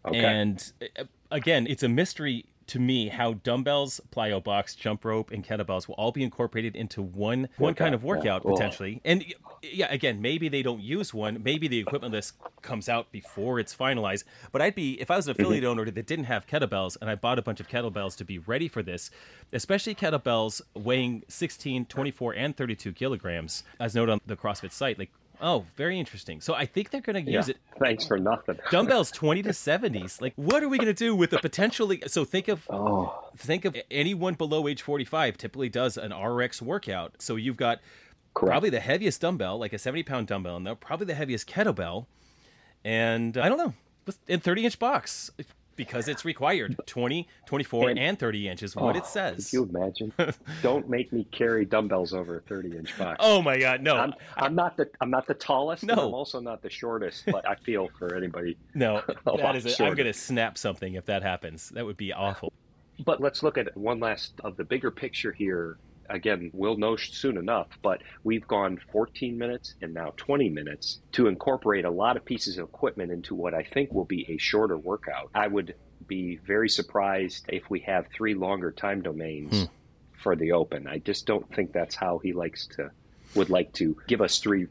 [0.05, 0.19] okay.
[0.19, 5.45] And uh, again, it's a mystery to me how dumbbells, plyo box, jump rope, and
[5.45, 8.31] kettlebells will all be incorporated into one one kind of Workout, yeah.
[8.49, 9.01] workout potentially.
[9.03, 9.25] And
[9.61, 11.43] yeah, again, maybe they don't use one.
[11.43, 14.23] Maybe the equipment list comes out before it's finalized.
[14.53, 15.79] But I'd be if I was an affiliate mm-hmm.
[15.81, 18.69] owner that didn't have kettlebells and I bought a bunch of kettlebells to be ready
[18.69, 19.11] for this,
[19.51, 24.97] especially kettlebells weighing 16, 24, and 32 kilograms, as noted on the CrossFit site.
[24.97, 26.39] Like, oh, very interesting.
[26.39, 27.37] So I think they're going to yeah.
[27.37, 28.57] use it Thanks for nothing.
[28.71, 32.23] dumbbells 20 to 70s like what are we going to do with a potentially so
[32.23, 37.21] think of Oh, think of anyone below age 45 typically does an rx workout.
[37.21, 37.79] So you've got
[38.33, 38.51] correct.
[38.51, 42.05] probably the heaviest dumbbell like a 70 pound dumbbell in there probably the heaviest kettlebell.
[42.83, 43.73] And uh, i don't know
[44.27, 45.31] in 30 inch box
[45.85, 49.63] because it's required 20 24 and, And- 30 inches what it Oh, says Could you
[49.73, 50.13] imagine?
[50.61, 53.17] Don't make me carry dumbbells over a thirty-inch box.
[53.19, 55.83] oh my god no I'm, I'm not the I'm not the tallest.
[55.83, 55.93] No.
[55.95, 57.23] I'm also not the shortest.
[57.25, 58.57] But I feel for anybody.
[58.75, 62.53] no that is i'm going to snap something if that happens that would be awful
[63.03, 65.77] But let's look at one last of the bigger picture here.
[66.11, 67.67] Again, we'll know soon enough.
[67.81, 72.57] But we've gone 14 minutes and now 20 minutes to incorporate a lot of pieces
[72.57, 75.31] of equipment into what I think will be a shorter workout.
[75.33, 75.75] I would
[76.07, 79.65] be very surprised if we have three longer time domains Hmm.
[80.21, 80.87] for the open.
[80.87, 82.91] I just don't think that's how he likes to
[83.33, 84.67] would like to give us three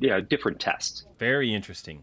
[0.00, 1.04] yeah, different tests.
[1.18, 2.02] Very interesting.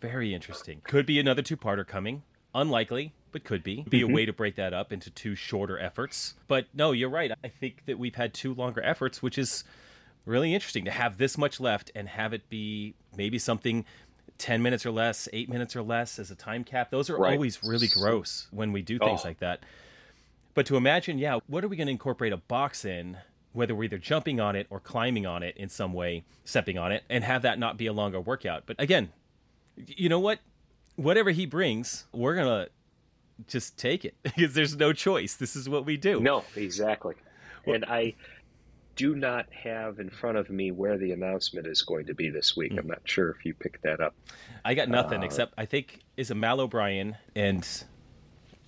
[0.00, 0.80] Very interesting.
[0.84, 2.22] Could be another two parter coming.
[2.54, 3.82] Unlikely, but could be.
[3.88, 4.14] Be a mm-hmm.
[4.14, 6.34] way to break that up into two shorter efforts.
[6.46, 7.32] But no, you're right.
[7.42, 9.64] I think that we've had two longer efforts, which is
[10.24, 13.84] really interesting to have this much left and have it be maybe something
[14.38, 16.90] 10 minutes or less, 8 minutes or less as a time cap.
[16.90, 17.34] Those are Right.
[17.34, 19.28] always really gross when we do things Oh.
[19.28, 19.60] like that.
[20.54, 23.18] But to imagine, yeah, what are we going to incorporate a box in,
[23.52, 26.92] whether we're either jumping on it or climbing on it in some way, stepping on
[26.92, 28.64] it, and have that not be a longer workout?
[28.66, 29.12] But again,
[29.76, 30.40] you know what?
[30.96, 32.70] Whatever he brings, we're going to
[33.46, 35.34] just take it because there's no choice.
[35.34, 36.20] This is what we do.
[36.20, 37.14] No, exactly.
[37.66, 38.14] And I
[38.96, 42.56] do not have in front of me where the announcement is going to be this
[42.56, 42.72] week.
[42.78, 44.14] I'm not sure if you picked that up.
[44.64, 47.66] I got nothing Uh, except I think is a Mal O'Brien and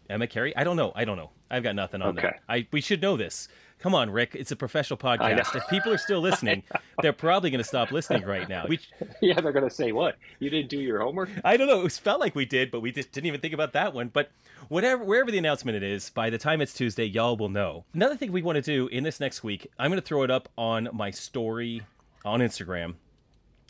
[0.08, 0.56] Emma Cary.
[0.56, 0.92] I don't know.
[0.94, 1.30] I don't know.
[1.50, 2.28] I've got nothing on Okay.
[2.28, 2.40] that.
[2.48, 3.48] I we should know this.
[3.80, 4.34] Come on, Rick.
[4.34, 5.54] It's a professional podcast.
[5.54, 6.62] If people are still listening,
[7.02, 8.64] they're probably going to stop listening right now.
[8.68, 8.80] We,
[9.20, 10.16] yeah, they're going to say, What?
[10.38, 11.28] You didn't do your homework?
[11.44, 11.84] I don't know.
[11.84, 14.08] It felt like we did, but we just didn't even think about that one.
[14.08, 14.30] But
[14.68, 17.84] whatever, wherever the announcement it is, by the time it's Tuesday, y'all will know.
[17.92, 20.30] Another thing we want to do in this next week, I'm going to throw it
[20.30, 21.82] up on my story
[22.24, 22.94] on Instagram.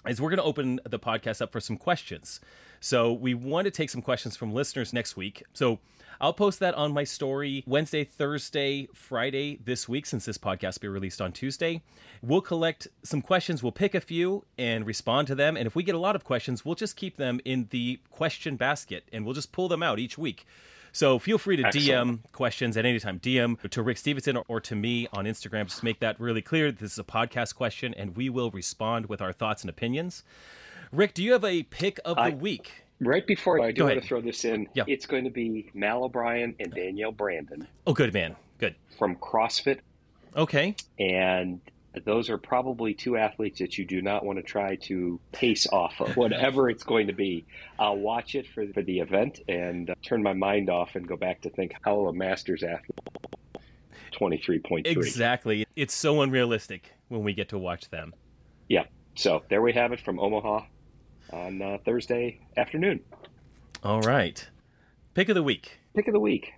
[0.07, 2.41] Is we're going to open the podcast up for some questions.
[2.79, 5.43] So we want to take some questions from listeners next week.
[5.55, 5.79] So
[6.21, 10.83] I'll post that on my story Wednesday, Thursday, Friday this week, since this podcast will
[10.83, 11.83] be released on Tuesday.
[12.23, 13.63] We'll collect some questions.
[13.63, 15.57] We'll pick a few and respond to them.
[15.57, 18.57] And if we get a lot of questions, we'll just keep them in the question
[18.57, 20.47] basket and we'll just pull them out each week.
[20.93, 22.21] So feel free to Excellent.
[22.23, 23.19] DM questions at any time.
[23.19, 25.65] DM to Rick Stevenson or, to me on Instagram.
[25.67, 26.71] Just make that really clear.
[26.71, 30.23] This is a podcast question, and we will respond with our thoughts and opinions.
[30.93, 32.84] Rick, do you have a pick of the I- week?
[33.01, 36.55] Right before I do want to throw this in, it's going to be Mal O'Brien
[36.61, 38.37] and Danielle Brandon Oh, good man.
[38.59, 38.77] Good.
[38.99, 39.81] from CrossFit.
[40.37, 40.77] Okay.
[40.99, 41.61] And
[42.05, 46.01] those are probably two athletes that you do not want to try to pace off
[46.01, 47.45] of, whatever it's going to be.
[47.79, 51.17] I'll watch it for, for the event and uh, turn my mind off and go
[51.17, 52.99] back to think how a Masters athlete
[54.13, 54.87] 23.3.
[54.87, 55.67] Exactly.
[55.77, 58.15] It's so unrealistic when we get to watch them.
[58.69, 58.85] Yeah.
[59.17, 60.63] So there we have it from Omaha
[61.35, 63.01] on uh, Thursday afternoon.
[63.83, 64.47] All right.
[65.15, 65.79] Pick of the week.
[65.95, 66.53] Pick of the week.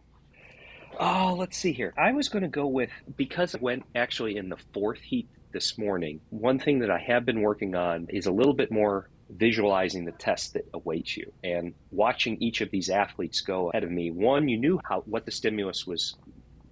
[0.99, 1.93] Oh, let's see here.
[1.99, 5.77] I was going to go with because I went actually in the fourth heat this
[5.77, 6.21] morning.
[6.31, 10.13] One thing that I have been working on is a little bit more visualizing the
[10.13, 14.11] test that awaits you and watching each of these athletes go ahead of me.
[14.11, 16.15] One, you knew how what the stimulus was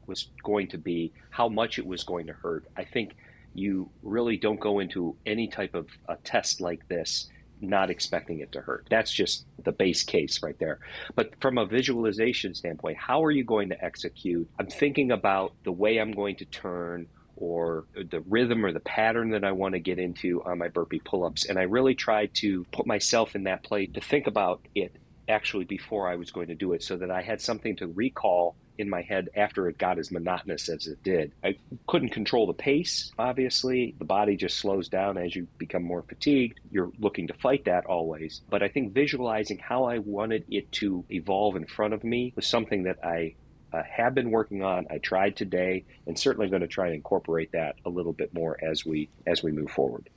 [0.06, 2.66] was going to be, how much it was going to hurt.
[2.76, 3.16] I think
[3.54, 7.28] you really don't go into any type of a test like this
[7.60, 8.86] not expecting it to hurt.
[8.90, 10.80] That's just the base case right there.
[11.14, 14.48] But from a visualization standpoint, how are you going to execute?
[14.58, 19.30] I'm thinking about the way I'm going to turn or the rhythm or the pattern
[19.30, 21.46] that I want to get into on my burpee pull ups.
[21.46, 24.94] And I really tried to put myself in that place to think about it
[25.28, 28.54] actually before I was going to do it so that I had something to recall
[28.78, 31.32] in my head after it got as monotonous as it did.
[31.42, 31.56] I
[31.86, 33.94] couldn't control the pace, obviously.
[33.98, 36.60] The body just slows down as you become more fatigued.
[36.70, 38.42] You're looking to fight that always.
[38.50, 42.46] But I think visualizing how I wanted it to evolve in front of me was
[42.46, 43.34] something that I
[43.72, 44.86] uh, have been working on.
[44.90, 48.56] I tried today and certainly going to try and incorporate that a little bit more
[48.62, 50.08] as we as we move forward.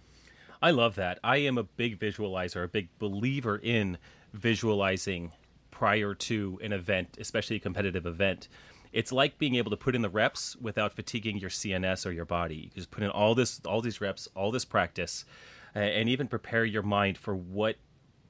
[0.61, 1.19] I love that.
[1.23, 3.97] I am a big visualizer, a big believer in
[4.33, 5.31] visualizing
[5.77, 8.47] prior to an event, especially a competitive event.
[8.91, 12.25] It's like being able to put in the reps without fatiguing your CNS or your
[12.25, 12.55] body.
[12.55, 15.23] You just put in all this, all these reps, all this practice,
[15.75, 17.75] and even prepare your mind for what,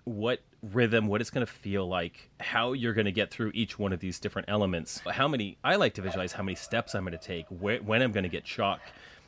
[0.04, 3.80] what rhythm, what it's going to feel like, how you're going to get through each
[3.80, 5.00] one of these different elements.
[5.10, 5.58] How many?
[5.64, 8.24] I like to visualize how many steps I'm going to take, wh- when I'm going
[8.24, 8.82] to get chalk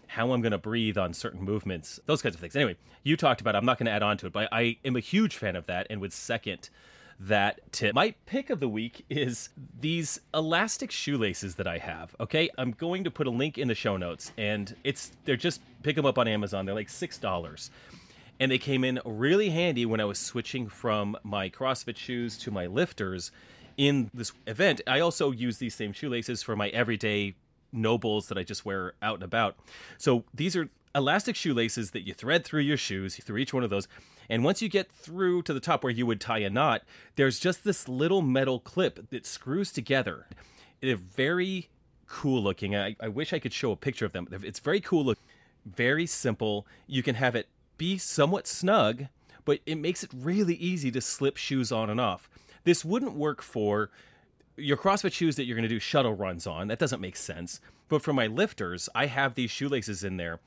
[0.07, 2.55] how I'm going to breathe on certain movements, those kinds of things.
[2.55, 3.53] Anyway, you talked about.
[3.53, 3.59] It.
[3.59, 5.67] I'm not going to add on to it, but I am a huge fan of
[5.67, 6.71] that, and would second
[7.19, 7.93] that tip.
[7.93, 9.49] My pick of the week is
[9.79, 12.15] these elastic shoelaces that I have.
[12.19, 15.61] Okay, I'm going to put a link in the show notes, and it's they're just
[15.83, 16.65] pick them up on Amazon.
[16.65, 17.71] They're like six dollars,
[18.39, 22.51] and they came in really handy when I was switching from my CrossFit shoes to
[22.51, 23.31] my lifters
[23.77, 24.81] in this event.
[24.87, 27.35] I also use these same shoelaces for my everyday
[27.73, 29.55] NOBULLs that I just wear out and about.
[29.97, 33.69] So these are elastic shoelaces that you thread through your shoes, through each one of
[33.69, 33.87] those.
[34.29, 36.83] And once you get through to the top where you would tie a knot,
[37.15, 40.27] there's just this little metal clip that screws together.
[40.81, 41.69] They're very
[42.07, 42.75] cool looking.
[42.75, 44.27] I, I wish I could show a picture of them.
[44.43, 45.19] It's very cool look,
[45.65, 46.67] very simple.
[46.87, 49.05] You can have it be somewhat snug,
[49.45, 52.29] but it makes it really easy to slip shoes on and off.
[52.63, 53.89] This wouldn't work for
[54.57, 56.67] your CrossFit shoes that you're going to do shuttle runs on.
[56.67, 57.61] That doesn't make sense.
[57.87, 60.39] But for my lifters, I have these shoelaces in there.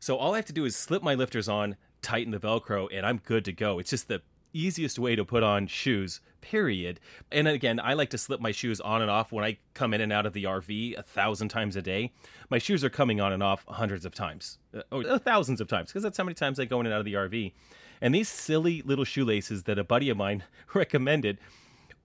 [0.00, 3.06] So all I have to do is slip my lifters on, tighten the Velcro, and
[3.06, 3.78] I'm good to go.
[3.78, 4.22] It's just the
[4.52, 7.00] easiest way to put on shoes, period.
[7.30, 10.00] And again, I like to slip my shoes on and off when I come in
[10.00, 12.12] and out of the RV a thousand times a day.
[12.48, 15.68] My shoes are coming on and off hundreds of times, uh, or uh, thousands of
[15.68, 17.52] times, because that's how many times I go in and out of the RV.
[18.00, 20.44] And these silly little shoelaces that a buddy of mine
[20.74, 21.38] recommended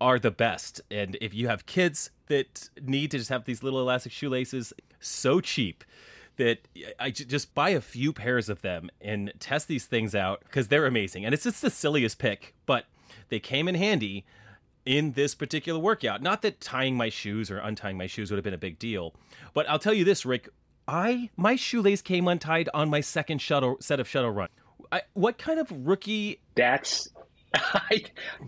[0.02, 0.82] are the best.
[0.92, 5.40] And if you have kids that need to just have these little elastic shoelaces, so
[5.40, 5.84] cheap
[6.38, 6.60] that
[7.00, 10.86] I just buy a few pairs of them and test these things out because they're
[10.86, 11.26] amazing.
[11.26, 12.86] And it's just the silliest pick, but
[13.30, 14.26] they came in handy
[14.86, 16.22] in this particular workout.
[16.22, 19.16] Not that tying my shoes or untying my shoes would have been a big deal,
[19.54, 20.50] but I'll tell you this, Rick.
[20.88, 24.50] I my shoelace came untied on my second shuttle set of shuttle run.
[24.92, 26.42] I, what kind of rookie?
[26.56, 27.10] That's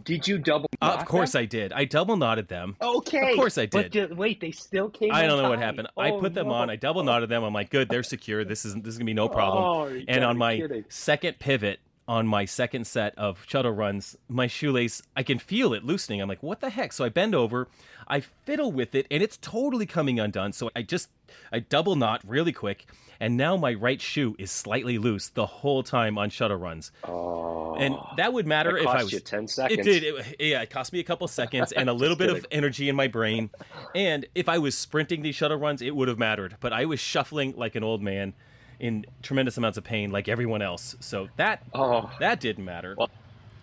[0.04, 0.70] did you double?
[0.82, 1.42] Uh, of course them?
[1.44, 1.74] I did.
[1.74, 2.76] I double knotted them.
[2.82, 3.92] Okay, of course I did.
[3.92, 5.12] But wait, they still came.
[5.12, 5.88] I don't know what happened.
[5.98, 6.54] Oh, I put them no.
[6.54, 6.70] on.
[6.70, 7.44] I double knotted them.
[7.44, 8.44] I'm like, good, they're secure.
[8.46, 9.64] This is this is gonna be no problem.
[9.64, 10.86] Oh, and on my kidding.
[10.90, 15.84] second pivot, on my second set of shuttle runs, my shoelace, I can feel it
[15.84, 16.22] loosening.
[16.22, 16.94] I'm like, what the heck?
[16.94, 17.68] So I bend over,
[18.08, 20.54] I fiddle with it, and it's totally coming undone.
[20.54, 21.10] So I just
[21.52, 22.86] I double knot really quick,
[23.20, 26.92] and now my right shoe is slightly loose the whole time on shuttle runs.
[27.04, 29.80] Oh, And that would matter if I was you ten seconds.
[29.80, 30.04] it did.
[30.04, 32.96] It, yeah, it cost me a couple seconds and a little bit of energy in
[32.96, 33.50] my brain.
[33.94, 36.56] And if I was sprinting these shuttle runs, it would have mattered.
[36.62, 38.34] But I was shuffling like an old man
[38.80, 40.96] in tremendous amounts of pain, like everyone else.
[41.00, 42.96] So that Oh, that didn't matter.
[42.98, 43.10] Well-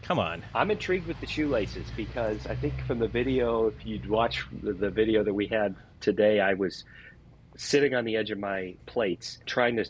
[0.02, 0.42] Come on.
[0.54, 4.90] I'm intrigued with the shoelaces because I think from the video, if you'd watch the,
[4.90, 6.84] video that we had today, I was
[7.56, 9.86] sitting on the edge of my plates trying to.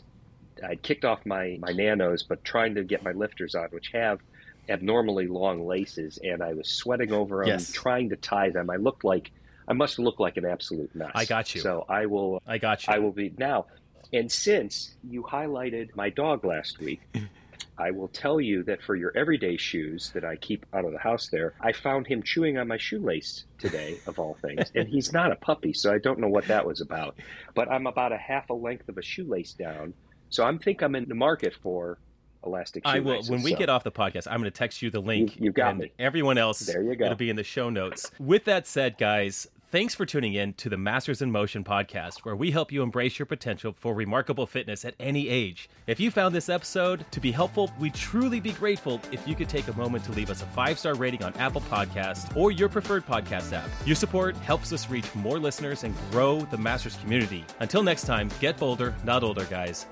[0.65, 4.21] I'd kicked off my my nanos, but trying to get my lifters on, which have
[4.69, 7.73] abnormally long laces, and I was sweating over them, Yes.
[7.73, 8.69] trying to tie them.
[8.69, 9.31] I looked like
[9.67, 11.11] I must look like an absolute mess.
[11.13, 11.59] I got you.
[11.59, 12.41] So I will.
[12.47, 12.93] I got you.
[12.93, 13.65] I will be now.
[14.15, 17.01] And since you highlighted my dog last week,
[17.77, 20.97] I will tell you that for your everyday shoes that I keep out of the
[20.97, 24.71] house there, I found him chewing on my shoelace today, of all things.
[24.73, 27.17] and he's not a puppy, so I don't know what that was about.
[27.53, 29.93] But I'm about a half a length of a shoelace down.
[30.29, 31.97] So I think I'm in the market for
[32.45, 33.21] elastic I will.
[33.23, 35.35] When we So get off the podcast, I'm going to text you the link.
[35.35, 35.91] You- you got and me.
[35.99, 37.05] Everyone else, There you go.
[37.05, 38.09] It'll be in the show notes.
[38.19, 42.37] With that said, guys, thanks for tuning in to the Masters in Motion podcast, where
[42.37, 45.67] we help you embrace your potential for remarkable fitness at any age.
[45.85, 49.49] If you found this episode to be helpful, we'd truly be grateful if you could
[49.49, 52.69] take a moment to leave us a five star rating on Apple Podcasts or your
[52.69, 53.69] preferred podcast app.
[53.85, 57.43] Your support helps us reach more listeners and grow the Masters community.
[57.59, 59.87] Until next time, get bolder, not older, guys.